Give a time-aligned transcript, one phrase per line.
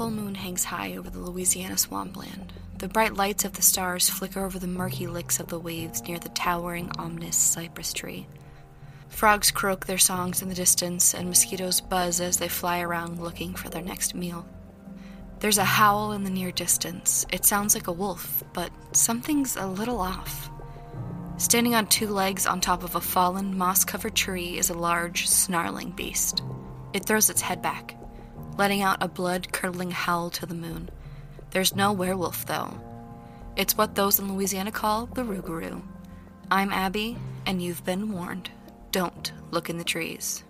[0.00, 2.54] full moon hangs high over the Louisiana swampland.
[2.78, 6.18] The bright lights of the stars flicker over the murky licks of the waves near
[6.18, 8.26] the towering, ominous cypress tree.
[9.10, 13.54] Frogs croak their songs in the distance, and mosquitoes buzz as they fly around looking
[13.54, 14.46] for their next meal.
[15.40, 17.26] There's a howl in the near distance.
[17.30, 20.48] It sounds like a wolf, but something's a little off.
[21.36, 25.28] Standing on two legs on top of a fallen, moss covered tree is a large,
[25.28, 26.42] snarling beast.
[26.94, 27.99] It throws its head back,
[28.60, 30.90] letting out a blood curdling howl to the moon.
[31.50, 32.78] There's no werewolf, though.
[33.56, 35.80] It's what those in Louisiana call the Rougarou.
[36.50, 38.50] I'm Abby, and you've been warned.
[38.92, 40.44] Don't look in the trees.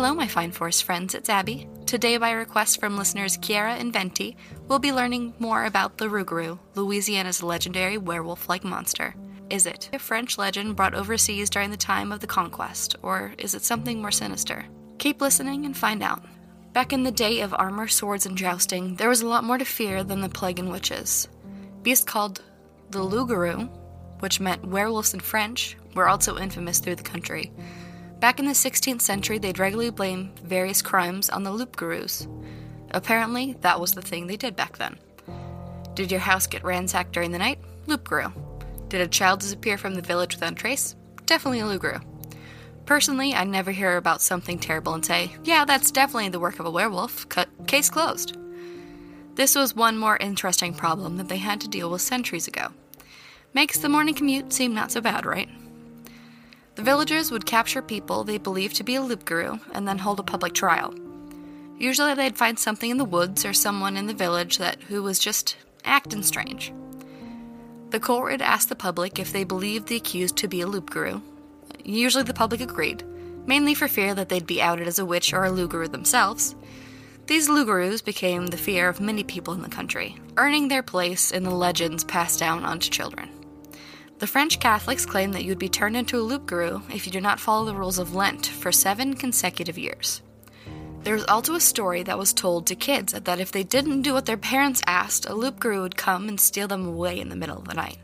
[0.00, 1.66] Hello, my fine Force friends, it's Abby.
[1.84, 4.36] Today, by request from listeners Kiara and Venti,
[4.68, 9.12] we'll be learning more about the Rougarou, Louisiana's legendary werewolf like monster.
[9.50, 13.56] Is it a French legend brought overseas during the time of the conquest, or is
[13.56, 14.64] it something more sinister?
[14.98, 16.24] Keep listening and find out.
[16.72, 19.64] Back in the day of armor, swords, and jousting, there was a lot more to
[19.64, 21.26] fear than the plague and witches.
[21.82, 22.40] Beasts called
[22.90, 23.68] the loup-garou,
[24.20, 27.50] which meant werewolves in French, were also infamous through the country.
[28.20, 32.26] Back in the 16th century, they'd regularly blame various crimes on the loup-garous.
[32.90, 34.98] Apparently, that was the thing they did back then.
[35.94, 37.60] Did your house get ransacked during the night?
[37.86, 38.32] Loup-garou.
[38.88, 40.96] Did a child disappear from the village without trace?
[41.26, 42.00] Definitely a loup-garou.
[42.86, 46.66] Personally, I never hear about something terrible and say, yeah, that's definitely the work of
[46.66, 47.28] a werewolf.
[47.28, 48.36] Cut, case closed.
[49.34, 52.68] This was one more interesting problem that they had to deal with centuries ago.
[53.54, 55.48] Makes the morning commute seem not so bad, right?
[56.78, 60.22] The villagers would capture people they believed to be a loup-garou and then hold a
[60.22, 60.94] public trial.
[61.76, 65.18] Usually they'd find something in the woods or someone in the village that who was
[65.18, 66.72] just acting strange.
[67.90, 71.20] The court would ask the public if they believed the accused to be a loup-garou.
[71.84, 73.02] Usually the public agreed,
[73.44, 76.54] mainly for fear that they'd be outed as a witch or a loup-garou themselves.
[77.26, 81.42] These loup-garous became the fear of many people in the country, earning their place in
[81.42, 83.30] the legends passed down onto children.
[84.18, 87.20] The French Catholics claim that you would be turned into a loup-garou if you do
[87.20, 90.22] not follow the rules of Lent for seven consecutive years.
[91.04, 94.12] There was also a story that was told to kids that if they didn't do
[94.12, 97.58] what their parents asked, a loup-garou would come and steal them away in the middle
[97.58, 97.98] of the night.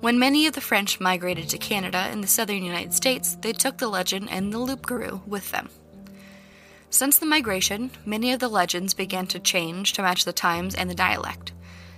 [0.00, 3.76] When many of the French migrated to Canada and the southern United States, they took
[3.76, 5.68] the legend and the loup-garou with them.
[6.88, 10.88] Since the migration, many of the legends began to change to match the times and
[10.88, 11.52] the dialect.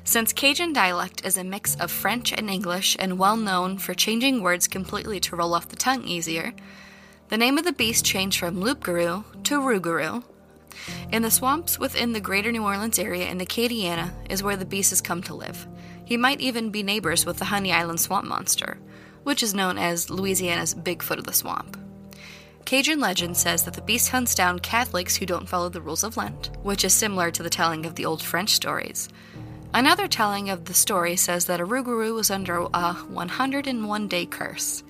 [0.04, 4.42] Since Cajun dialect is a mix of French and English and well known for changing
[4.42, 6.52] words completely to roll off the tongue easier,
[7.28, 10.24] the name of the beast changed from loup-garou to rougarou.
[11.12, 14.90] In the swamps within the greater New Orleans area in Acadiana is where the beast
[14.90, 15.68] has come to live.
[16.04, 18.78] He might even be neighbors with the Honey Island swamp monster,
[19.22, 21.78] which is known as Louisiana's Bigfoot of the swamp.
[22.64, 26.16] Cajun legend says that the beast hunts down Catholics who don't follow the rules of
[26.16, 29.08] Lent, which is similar to the telling of the old French stories.
[29.74, 34.82] Another telling of the story says that a Rougarou was under a 101 day curse,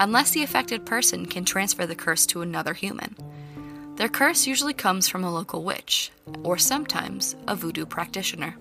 [0.00, 3.14] unless the affected person can transfer the curse to another human.
[3.94, 6.10] Their curse usually comes from a local witch,
[6.42, 8.56] or sometimes a voodoo practitioner.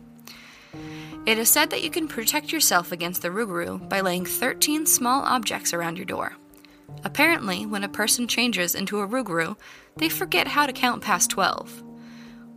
[1.25, 5.23] It is said that you can protect yourself against the Rougarou by laying 13 small
[5.23, 6.33] objects around your door.
[7.03, 9.55] Apparently, when a person changes into a Rougarou,
[9.97, 11.81] they forget how to count past 12.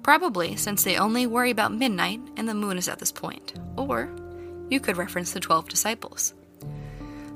[0.06, 3.54] Probably since they only worry about midnight and the moon is at this point.
[3.76, 4.08] Or
[4.70, 6.32] you could reference the 12 disciples.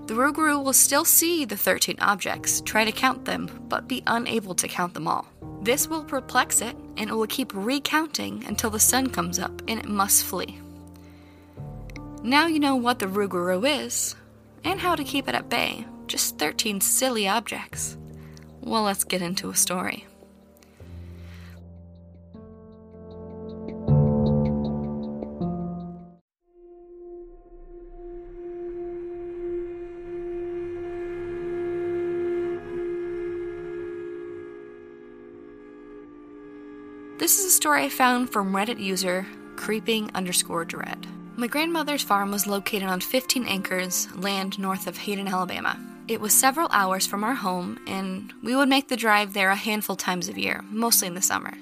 [0.07, 4.55] The Rougarou will still see the 13 objects, try to count them, but be unable
[4.55, 5.27] to count them all.
[5.63, 9.81] This will perplex it, and it will keep recounting until the sun comes up and
[9.81, 10.61] it must flee.
[12.23, 14.15] Now you know what the Rougarou is,
[14.63, 15.87] and how to keep it at bay.
[16.07, 17.99] Just 13 silly objects.
[18.61, 20.07] Well, let's get into a story.
[37.61, 41.07] Story I found from Reddit user creeping underscore dread.
[41.37, 45.79] My grandmother's farm was located on 15 acres land north of Hayden, Alabama.
[46.09, 49.57] It was several hours from our home, and we would make the drive there a
[49.57, 51.53] handful times a year, mostly in the summer.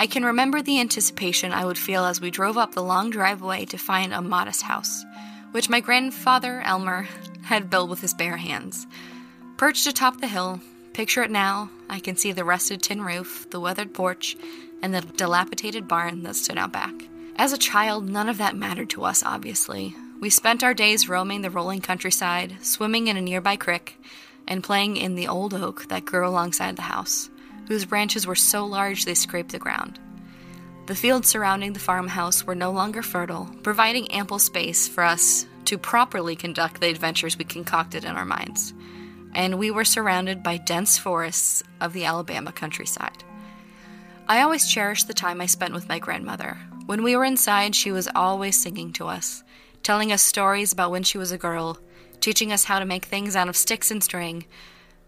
[0.00, 3.66] I can remember the anticipation I would feel as we drove up the long driveway
[3.66, 5.04] to find a modest house,
[5.52, 7.06] which my grandfather Elmer
[7.42, 8.84] had built with his bare hands.
[9.58, 10.60] Perched atop the hill,
[10.92, 14.36] picture it now, I can see the rusted tin roof, the weathered porch,
[14.84, 16.92] and the dilapidated barn that stood out back.
[17.36, 19.96] As a child, none of that mattered to us, obviously.
[20.20, 23.98] We spent our days roaming the rolling countryside, swimming in a nearby creek,
[24.46, 27.30] and playing in the old oak that grew alongside the house,
[27.66, 29.98] whose branches were so large they scraped the ground.
[30.84, 35.78] The fields surrounding the farmhouse were no longer fertile, providing ample space for us to
[35.78, 38.74] properly conduct the adventures we concocted in our minds.
[39.34, 43.24] And we were surrounded by dense forests of the Alabama countryside.
[44.26, 46.56] I always cherished the time I spent with my grandmother.
[46.86, 49.42] When we were inside, she was always singing to us,
[49.82, 51.78] telling us stories about when she was a girl,
[52.20, 54.46] teaching us how to make things out of sticks and string,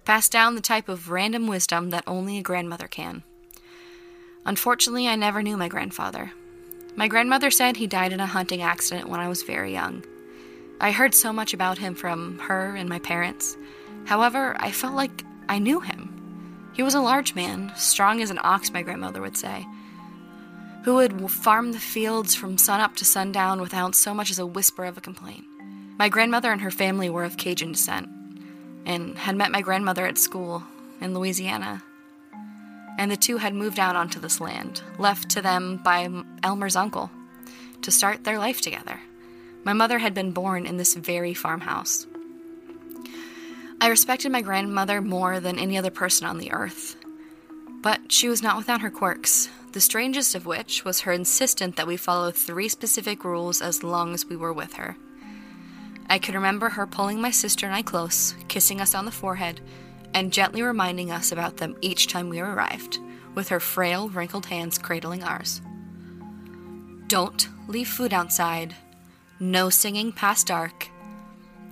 [0.05, 3.23] passed down the type of random wisdom that only a grandmother can.
[4.45, 6.33] Unfortunately, I never knew my grandfather.
[6.95, 10.05] My grandmother said he died in a hunting accident when I was very young.
[10.79, 13.57] I heard so much about him from her and my parents.
[14.05, 16.16] However, I felt like I knew him.
[16.77, 19.67] He was a large man, strong as an ox, my grandmother would say,
[20.85, 24.85] who would farm the fields from sunup to sundown without so much as a whisper
[24.85, 25.45] of a complaint.
[25.99, 28.09] My grandmother and her family were of Cajun descent
[28.85, 30.63] and had met my grandmother at school
[31.01, 31.83] in Louisiana
[32.99, 36.09] and the two had moved out onto this land, left to them by
[36.43, 37.11] Elmer's uncle,
[37.83, 39.01] to start their life together.
[39.65, 42.07] My mother had been born in this very farmhouse.
[43.81, 46.97] I respected my grandmother more than any other person on the earth.
[47.83, 51.87] But she was not without her quirks, the strangest of which was her insistence that
[51.87, 54.97] we follow three specific rules as long as we were with her.
[56.09, 59.61] I can remember her pulling my sister and I close, kissing us on the forehead,
[60.15, 62.99] and gently reminding us about them each time we arrived,
[63.35, 65.61] with her frail, wrinkled hands cradling ours.
[67.09, 68.75] Don't leave food outside,
[69.39, 70.89] no singing past dark,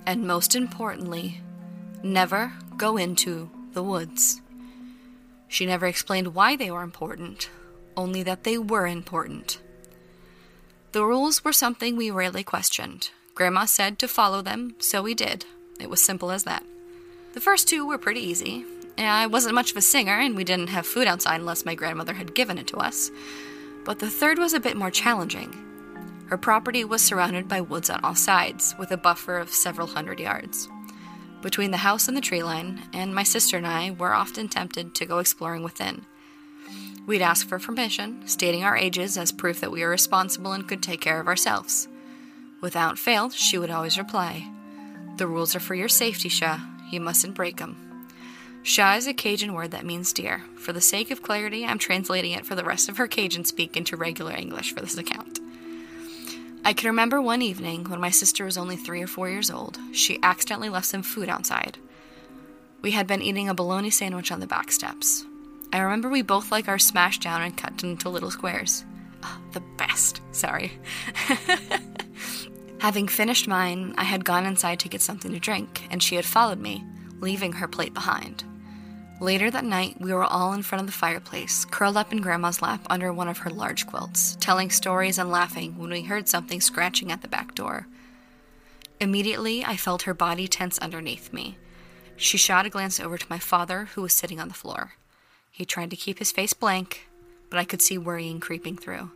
[0.05, 1.41] and most importantly,
[2.05, 4.41] never go into the woods.
[5.49, 7.49] She never explained why they were important,
[7.97, 9.59] only that they were important.
[10.93, 13.11] The rules were something we rarely questioned.
[13.35, 15.47] Grandma said to follow them, so we did.
[15.81, 16.63] It was simple as that.
[17.33, 18.65] The first two were pretty easy.
[18.97, 22.15] I wasn't much of a singer, and we didn't have food outside unless my grandmother
[22.15, 23.11] had given it to us.
[23.85, 25.53] But the third was a bit more challenging.
[26.29, 30.21] Her property was surrounded by woods on all sides, with a buffer of several hundred
[30.21, 30.69] yards.
[31.45, 34.95] Between the house and the tree line, and my sister and I were often tempted
[34.95, 36.07] to go exploring within.
[37.07, 40.83] We'd ask for permission, stating our ages as proof that we were responsible and could
[40.83, 41.87] take care of ourselves.
[42.63, 44.51] Without fail, she would always reply,
[45.19, 46.61] The rules are for your safety, Shah.
[46.91, 47.77] You mustn't break 'em.
[48.63, 50.45] Shah is a Cajun word that means dear.
[50.57, 53.77] For the sake of clarity, I'm translating it for the rest of her Cajun speak
[53.77, 55.41] into regular English for this account.
[56.67, 59.79] I can remember one evening when my sister was only three or four years old,
[59.93, 61.77] she accidentally left some food outside.
[62.81, 65.27] We had been eating a bologna sandwich on the back steps.
[65.75, 68.85] I remember we both like our smashed down and cut into little squares.
[69.23, 70.23] Oh, the best.
[70.33, 70.73] Sorry.
[72.79, 76.25] Having finished mine, I had gone inside to get something to drink, and she had
[76.25, 76.85] followed me,
[77.21, 78.45] leaving her plate behind.
[79.25, 82.61] Later that night, we were all in front of the fireplace, curled up in Grandma's
[82.61, 86.61] lap under one of her large quilts, telling stories and laughing when we heard something
[86.61, 87.87] scratching at the back door.
[89.01, 91.57] Immediately, I felt her body tense underneath me.
[92.19, 94.93] She shot a glance over to my father, who was sitting on the floor.
[95.51, 97.09] He tried to keep his face blank,
[97.49, 99.11] but I could see worrying creeping through.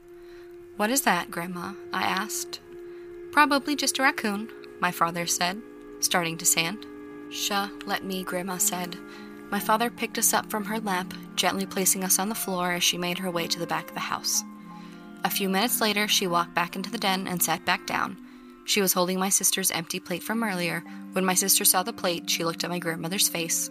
[0.78, 1.74] What is that, Grandma?
[1.92, 2.60] I asked,
[3.30, 4.48] Probably just a raccoon,
[4.80, 5.60] my father said,
[6.00, 6.86] starting to sand.
[7.30, 8.96] Sha, let me, Grandma said.
[9.50, 12.82] My father picked us up from her lap, gently placing us on the floor as
[12.82, 14.42] she made her way to the back of the house.
[15.24, 18.16] A few minutes later, she walked back into the den and sat back down.
[18.66, 20.84] She was holding my sister's empty plate from earlier.
[21.12, 23.70] When my sister saw the plate, she looked at my grandmother's face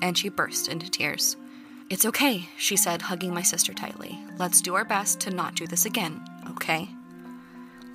[0.00, 1.36] and she burst into tears.
[1.90, 4.18] It's okay, she said, hugging my sister tightly.
[4.38, 6.88] Let's do our best to not do this again, okay?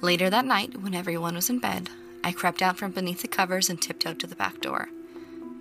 [0.02, 1.90] Later that night, when everyone was in bed,
[2.24, 4.90] I crept out from beneath the covers and tiptoed to the back door.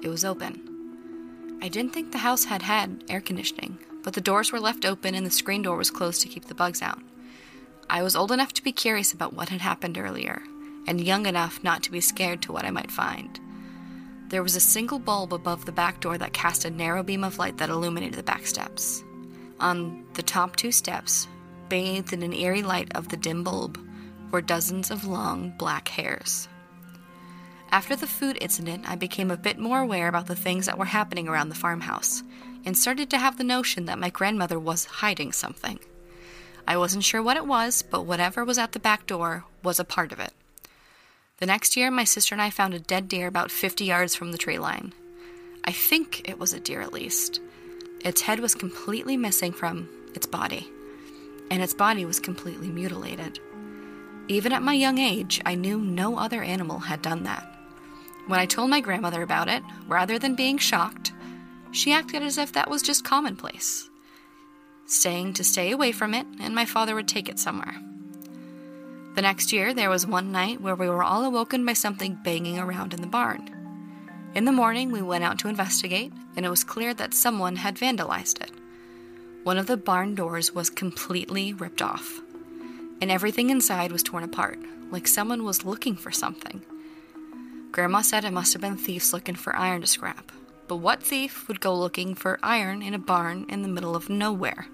[0.03, 0.72] It was open.
[1.63, 5.15] I didn't think the house had had air conditioning, but the doors were left open
[5.15, 6.99] and the screen door was closed to keep the bugs out.
[7.89, 10.43] I was old enough to be curious about what had happened earlier,
[10.89, 13.39] and young enough not to be scared to what I might find.
[14.27, 17.39] There was a single bulb above the back door that cast a narrow beam of
[17.39, 19.05] light that illuminated the back steps.
[19.61, 21.29] On the top two steps,
[21.69, 23.79] bathed in an eerie light of the dim bulb,
[24.33, 26.49] were dozens of long black hairs.
[27.73, 30.85] After the food incident, I became a bit more aware about the things that were
[30.85, 32.23] happening around the farmhouse
[32.67, 35.79] and started to have the notion that my grandmother was hiding something.
[36.69, 39.85] I wasn't sure what it was, but whatever was at the back door was a
[39.85, 40.35] part of it.
[41.39, 44.33] The next year, my sister and I found a dead deer about 50 yards from
[44.33, 44.93] the tree line.
[45.65, 47.41] I think it was a deer at least.
[48.05, 50.71] Its head was completely missing from its body,
[51.51, 53.41] and its body was completely mutilated.
[54.29, 57.52] Even at my young age, I knew no other animal had done that.
[58.33, 61.13] When I told my grandmother about it, rather than being shocked,
[61.71, 63.91] she acted as if that was just commonplace,
[64.87, 67.77] saying to stay away from it and my father would take it somewhere.
[69.17, 72.59] The next year, there was one night where we were all awoken by something banging
[72.59, 73.51] around in the barn.
[74.35, 77.77] In the morning, we went out to investigate, and it was clear that someone had
[77.77, 78.51] vandalized it.
[79.43, 82.23] One of the barn doors was completely ripped off,
[83.03, 84.59] and everything inside was torn apart,
[84.91, 86.63] like someone was looking for something.
[87.73, 90.31] Grandma said it must have been thieves looking for iron to scrap,
[90.69, 94.11] but what thief would go looking for iron in a barn in the middle of
[94.11, 94.67] nowhere?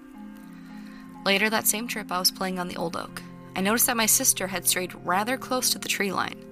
[1.25, 3.21] Later that same trip, I was playing on the old oak.
[3.55, 6.45] I noticed that my sister had strayed rather close to the tree line.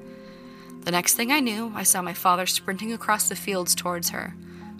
[0.85, 4.33] The next thing I knew, I saw my father sprinting across the fields towards her.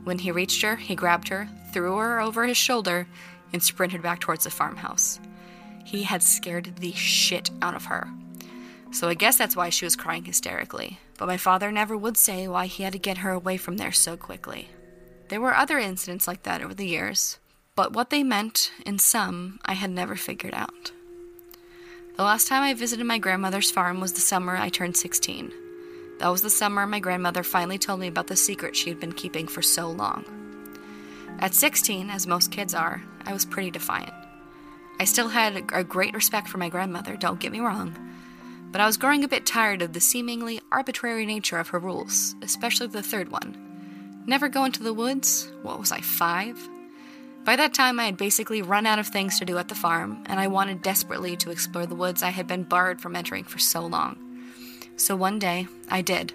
[0.06, 3.08] When he reached her, he grabbed her, threw her over his shoulder,
[3.52, 5.20] and sprinted back towards the farmhouse.
[5.84, 8.10] He had scared the shit out of her.
[8.98, 10.98] So I guess that's why she was crying hysterically.
[11.20, 13.92] But my father never would say why he had to get her away from there
[13.92, 14.70] so quickly.
[15.30, 17.38] There were other incidents like that over the years,
[17.76, 20.92] but what they meant, in some, I had never figured out.
[22.16, 25.54] The last time I visited my grandmother's farm was the summer I turned 16.
[26.18, 29.14] That was the summer my grandmother finally told me about the secret she had been
[29.14, 30.26] keeping for so long.
[31.38, 34.14] At 16, as most kids are, I was pretty defiant.
[35.00, 37.96] I still had a great respect for my grandmother, don't get me wrong,
[38.72, 42.36] but I was growing a bit tired of the seemingly arbitrary nature of her rules,
[42.42, 44.24] especially the third one.
[44.26, 45.52] Never go into the woods?
[45.62, 46.58] What was I, five?
[47.46, 50.22] By that time, I had basically run out of things to do at the farm,
[50.26, 53.58] and I wanted desperately to explore the woods I had been barred from entering for
[53.58, 54.18] so long.
[54.98, 56.34] So one day, I did.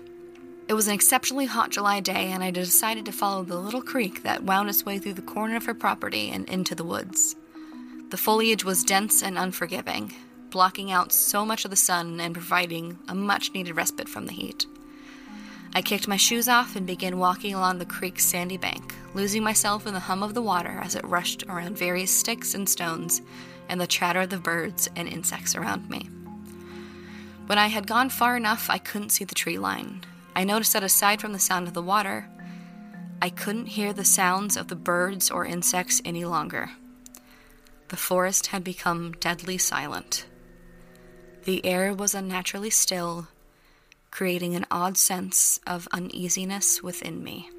[0.69, 4.23] It was an exceptionally hot July day, and I decided to follow the little creek
[4.23, 7.37] that wound its way through the corner of her property and into the woods.
[8.09, 10.15] The foliage was dense and unforgiving,
[10.53, 14.33] blocking out so much of the sun and providing a much needed respite from the
[14.33, 14.67] heat.
[15.75, 19.87] I kicked my shoes off and began walking along the creek's sandy bank, losing myself
[19.87, 23.23] in the hum of the water as it rushed around various sticks and stones
[23.69, 26.11] and the chatter of the birds and insects around me.
[27.47, 30.05] When I had gone far enough, I couldn't see the tree line.
[30.37, 32.29] I noticed that aside from the sound of the water,
[33.23, 36.71] I couldn't hear the sounds of the birds or insects any longer.
[37.89, 40.27] The forest had become deadly silent.
[41.45, 43.27] The air was unnaturally still,
[44.13, 47.51] creating an odd sense of uneasiness within me.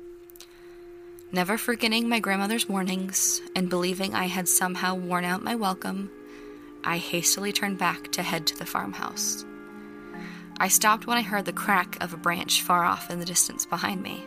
[1.34, 6.10] Never forgetting my grandmother's warnings and believing I had somehow worn out my welcome,
[6.86, 9.44] I hastily turned back to head to the farmhouse.
[10.60, 13.66] I stopped when I heard the crack of a branch far off in the distance
[13.66, 14.24] behind me.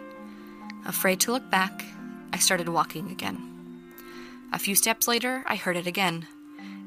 [0.84, 1.82] Afraid to look back,
[2.30, 3.40] I started walking again.
[4.52, 6.26] A few steps later, I heard it again.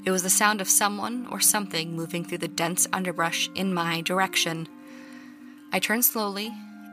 [0.05, 4.01] It was the sound of someone or something moving through the dense underbrush in my
[4.01, 4.67] direction.
[5.71, 6.51] I turned slowly,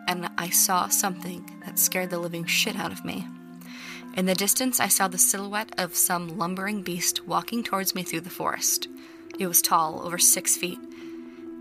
[0.08, 3.26] and I saw something that scared the living shit out of me.
[4.16, 8.22] In the distance, I saw the silhouette of some lumbering beast walking towards me through
[8.22, 8.88] the forest.
[9.38, 10.78] It was tall, over six feet,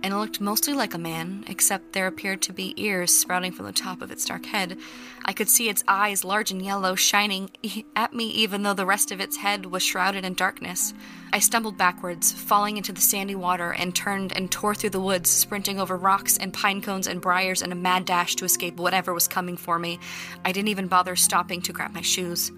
[0.05, 3.65] and it looked mostly like a man, except there appeared to be ears sprouting from
[3.65, 4.77] the top of its dark head.
[5.25, 7.50] I could see its eyes, large and yellow, shining
[7.95, 10.93] at me even though the rest of its head was shrouded in darkness.
[11.33, 15.31] I stumbled backwards, falling into the sandy water, and turned and tore through the woods,
[15.31, 19.12] sprinting over rocks and pine cones and briars in a mad dash to escape whatever
[19.12, 19.97] was coming for me.
[20.45, 22.51] I didn't even bother stopping to grab my shoes.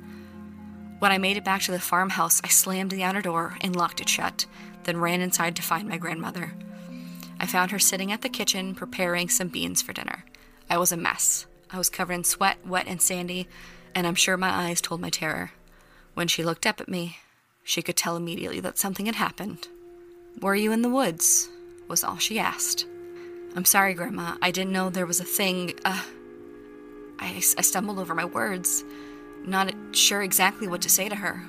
[1.00, 4.02] When I made it back to the farmhouse, I slammed the outer door and locked
[4.02, 4.48] it shut,
[4.84, 6.52] then ran inside to find my grandmother.
[7.40, 10.26] I found her sitting at the kitchen preparing some beans for dinner.
[10.70, 11.46] I was a mess.
[11.70, 13.48] I was covered in sweat, wet and sandy,
[13.94, 15.52] and I'm sure my eyes told my terror.
[16.14, 17.18] When she looked up at me,
[17.64, 19.68] she could tell immediately that something had happened.
[20.42, 21.50] Were you in the woods?
[21.88, 22.86] was all she asked.
[23.56, 24.38] I'm sorry, Grandma.
[24.42, 25.74] I didn't know there was a thing.
[25.84, 26.04] Uh,
[27.20, 28.84] I, I stumbled over my words,
[29.46, 31.44] not sure exactly what to say to her.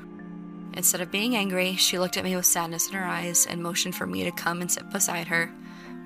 [0.73, 3.95] Instead of being angry, she looked at me with sadness in her eyes and motioned
[3.95, 5.53] for me to come and sit beside her.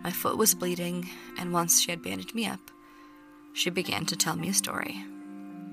[0.03, 2.71] My foot was bleeding, and once she had bandaged me up,
[3.53, 5.05] she began to tell me a story.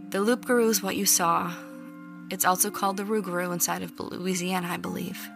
[0.10, 1.54] The loup-garou is what you saw.
[2.30, 5.30] It's also called the rougarou inside of Louisiana, I believe.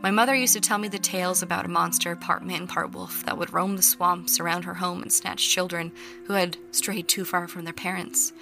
[0.00, 3.24] My mother used to tell me the tales about a monster, part man, part wolf,
[3.24, 5.92] that would roam the swamps around her home and snatch children
[6.26, 8.32] who had strayed too far from their parents.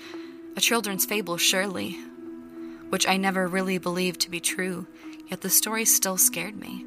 [0.56, 1.99] A children's fable, surely,
[2.88, 4.87] which I never really believed to be true,
[5.28, 6.85] yet the story still scared me.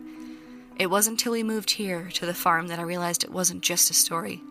[0.79, 3.91] It wasn't till we moved here to the farm that I realized it wasn't just
[3.91, 4.41] a story.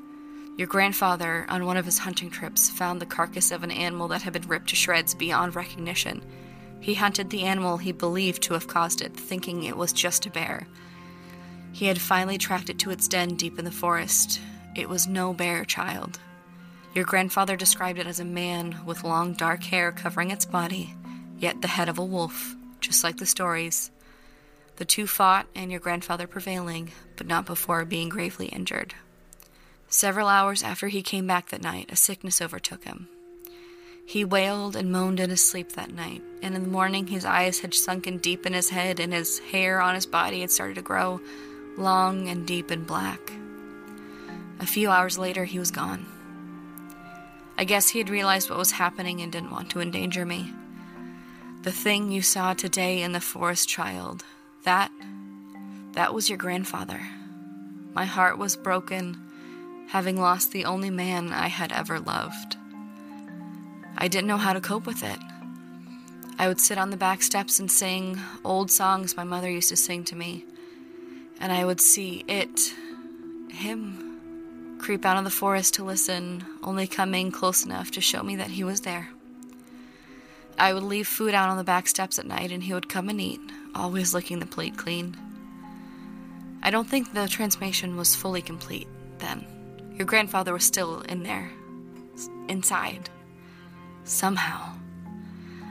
[0.58, 4.20] Your grandfather, on one of his hunting trips, found the carcass of an animal that
[4.20, 6.22] had been ripped to shreds beyond recognition.
[6.80, 10.30] He hunted the animal he believed to have caused it, thinking it was just a
[10.30, 10.66] bear.
[11.72, 14.38] He had finally tracked it to its den deep in the forest.
[14.76, 16.20] It was no bear, child.
[16.94, 20.94] Your grandfather described it as a man with long dark hair covering its body,
[21.38, 23.90] yet the head of a wolf, just like the stories.
[24.78, 28.94] The two fought, and your grandfather prevailing, but not before being gravely injured.
[29.88, 33.08] Several hours after he came back that night, a sickness overtook him.
[34.06, 37.58] He wailed and moaned in his sleep that night, and in the morning his eyes
[37.58, 40.82] had sunken deep in his head, and his hair on his body had started to
[40.82, 41.20] grow
[41.76, 43.32] long and deep and black.
[44.60, 46.06] A few hours later, he was gone.
[47.56, 50.52] I guess he had realized what was happening and didn't want to endanger me.
[51.62, 54.22] The thing you saw today in the forest, child,
[54.64, 54.90] that.
[55.92, 57.00] that was your grandfather.
[57.94, 59.16] My heart was broken,
[59.88, 62.56] having lost the only man I had ever loved.
[63.96, 65.18] I didn't know how to cope with it.
[66.38, 69.76] I would sit on the back steps and sing old songs my mother used to
[69.76, 70.44] sing to me,
[71.40, 72.72] and I would see it,
[73.48, 78.36] him, creep out of the forest to listen, only coming close enough to show me
[78.36, 79.08] that he was there.
[80.58, 83.08] I would leave food out on the back steps at night, and he would come
[83.08, 83.40] and eat,
[83.74, 85.16] always licking the plate clean.
[86.62, 88.88] I don't think the transformation was fully complete
[89.18, 89.46] then.
[89.94, 91.50] Your grandfather was still in there,
[92.48, 93.08] inside
[94.04, 94.72] somehow.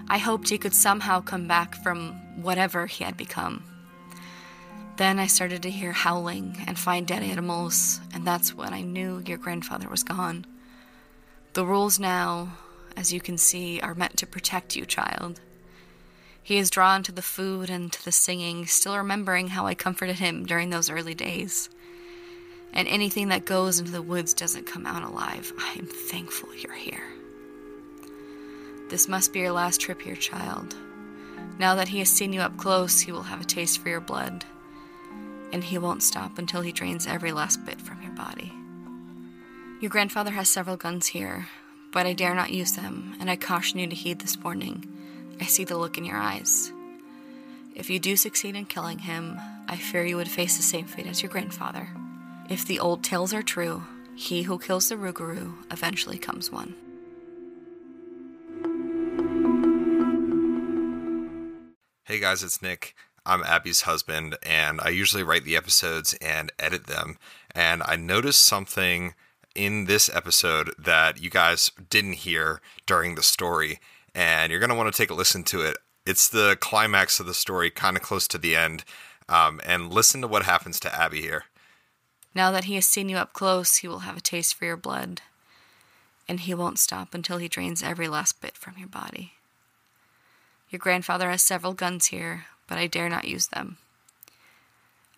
[0.09, 3.63] I hoped he could somehow come back from whatever he had become.
[4.95, 9.21] Then I started to hear howling and find dead animals, and that's when I knew
[9.25, 10.45] your grandfather was gone.
[11.53, 12.53] The rules now,
[12.97, 15.39] as you can see, are meant to protect you, child.
[16.41, 20.17] He is drawn to the food and to the singing, still remembering how I comforted
[20.17, 21.69] him during those early days.
[22.73, 25.53] And anything that goes into the woods doesn't come out alive.
[25.59, 27.03] I am thankful you're here.
[28.89, 30.75] This must be your last trip here, child.
[31.59, 34.01] Now that he has seen you up close, he will have a taste for your
[34.01, 34.43] blood.
[35.51, 38.51] And he won't stop until he drains every last bit from your body.
[39.81, 41.47] Your grandfather has several guns here,
[41.91, 44.87] but I dare not use them, and I caution you to heed this warning.
[45.39, 46.71] I see the look in your eyes.
[47.75, 51.07] If you do succeed in killing him, I fear you would face the same fate
[51.07, 51.89] as your grandfather.
[52.49, 53.83] If the old tales are true,
[54.15, 56.73] he who kills the Rougarou eventually comes one.
[62.05, 62.95] Hey guys, it's Nick.
[63.25, 67.17] I'm Abby's husband, and I usually write the episodes and edit them.
[67.53, 69.13] And I noticed something
[69.57, 73.79] in this episode that you guys didn't hear during the story,
[74.13, 75.77] and you're going to want to take a listen to it.
[76.05, 78.85] It's the climax of the story, kind of close to the end.
[79.27, 81.43] Um, and listen to what happens to Abby here.
[82.33, 84.77] Now that he has seen you up close, he will have a taste for your
[84.77, 85.21] blood,
[86.29, 89.33] and he won't stop until he drains every last bit from your body.
[90.69, 93.77] Your grandfather has several guns here, but I dare not use them.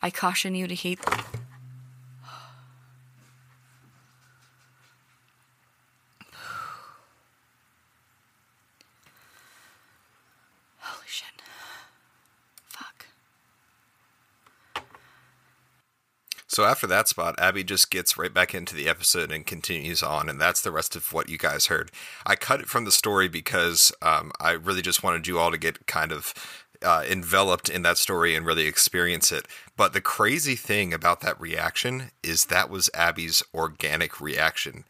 [0.02, 1.00] I caution you to heed.
[16.50, 20.28] So after that spot, Abby just gets right back into the episode and continues on,
[20.28, 21.92] and that's the rest of what you guys heard.
[22.26, 25.60] I cut it from the story because um, I really just wanted you all to
[25.60, 26.34] get kind of
[26.82, 29.48] uh, enveloped in that story and really experience it.
[29.78, 34.86] But the crazy thing about that reaction is that was Abby's organic reaction.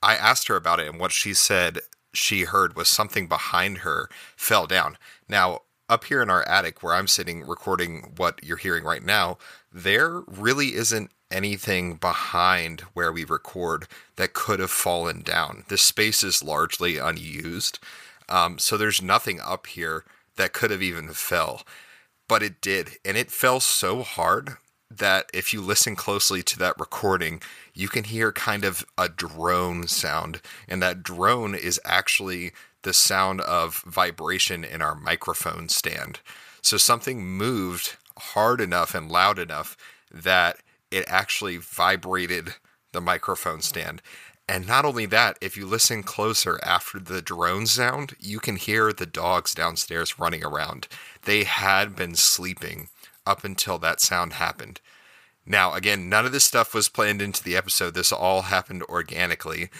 [0.00, 1.80] I asked her about it, and what she said
[2.14, 4.96] she heard was something behind her fell down.
[5.28, 9.36] Now, up here in our attic where I'm sitting recording what you're hearing right now,
[9.70, 15.64] there really isn't anything behind where we record that could have fallen down.
[15.68, 17.78] This space is largely unused.
[18.26, 20.04] Um, so there's nothing up here
[20.36, 21.62] that could have even fell.
[22.26, 22.92] But it did.
[23.04, 24.56] And it fell so hard
[24.90, 27.42] that if you listen closely to that recording,
[27.74, 30.40] you can hear kind of a drone sound.
[30.66, 32.52] And that drone is actually
[32.82, 36.20] the sound of vibration in our microphone stand.
[36.60, 39.76] So something moved hard enough and loud enough
[40.12, 40.58] that
[40.90, 42.54] it actually vibrated
[42.92, 44.02] the microphone stand.
[44.48, 48.92] And not only that, if you listen closer after the drone sound, you can hear
[48.92, 50.88] the dogs downstairs running around.
[51.24, 52.88] They had been sleeping
[53.24, 54.80] up until that sound happened.
[55.46, 57.94] Now, again, none of this stuff was planned into the episode.
[57.94, 59.70] This all happened organically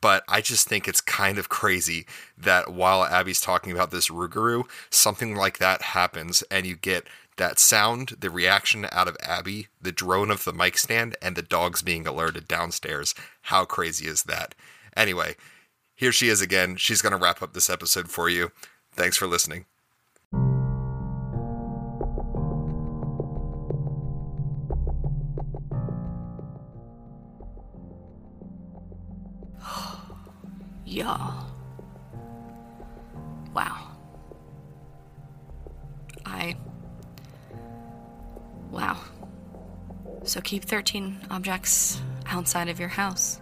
[0.00, 2.06] but I just think it's kind of crazy
[2.38, 7.58] that while Abby's talking about this Rougarou, something like that happens, and you get that
[7.58, 11.82] sound, the reaction out of Abby, the drone of the mic stand, and the dogs
[11.82, 13.14] being alerted downstairs.
[13.42, 14.54] How crazy is that?
[14.96, 15.36] Anyway,
[15.96, 16.76] here she is again.
[16.76, 18.52] She's going to wrap up this episode for you.
[18.92, 19.64] Thanks for listening.
[30.84, 31.46] Y'all.
[33.54, 33.88] Wow.
[36.24, 36.56] I.
[38.70, 39.00] Wow.
[40.24, 43.40] So keep 13 objects outside of your house.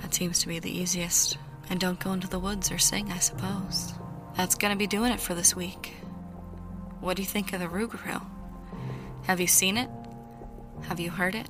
[0.00, 1.38] That seems to be the easiest.
[1.70, 3.94] And don't go into the woods or sing, I suppose.
[4.36, 5.94] That's gonna be doing it for this week.
[7.00, 8.24] What do you think of the Rougarou?
[9.22, 9.88] Have you seen it?
[10.82, 11.48] Have you heard it?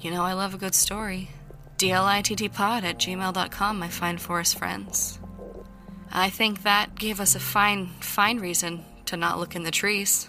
[0.00, 1.30] You know I love a good story.
[1.78, 5.18] DLITTpod at gmail.com, my fine forest friends.
[6.10, 10.28] I think that gave us a fine, fine reason to not look in the trees.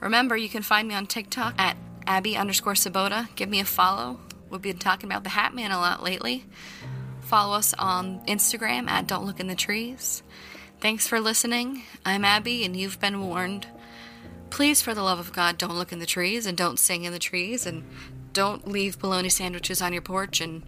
[0.00, 3.34] Remember, you can find me on TikTok at Abby underscore Sabota.
[3.34, 4.20] Give me a follow.
[4.50, 6.44] We've been talking about the Hat Man a lot lately.
[7.22, 10.22] Follow us on Instagram at Don't Look in the Trees.
[10.80, 11.82] Thanks for listening.
[12.04, 13.66] I'm Abby, and you've been warned.
[14.50, 17.12] Please, for the love of God, don't look in the trees and don't sing in
[17.12, 17.82] the trees and
[18.34, 20.40] don't leave bologna sandwiches on your porch.
[20.42, 20.64] And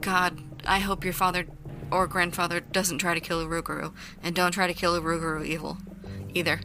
[0.00, 1.46] God, I hope your father
[1.90, 3.92] or grandfather doesn't try to kill a Rougarou.
[4.22, 5.76] And don't try to kill a Rougarou evil
[6.32, 6.60] either.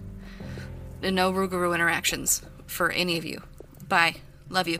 [1.01, 3.41] No Rougarou interactions for any of you.
[3.89, 4.17] Bye.
[4.49, 4.79] Love you.